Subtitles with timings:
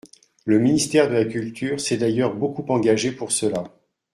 [0.45, 3.65] Le ministère de la culture s’est d’ailleurs beaucoup engagé pour cela.